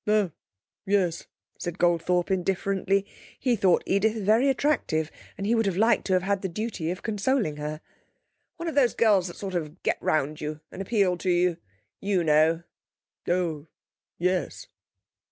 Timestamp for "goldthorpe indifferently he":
1.77-3.55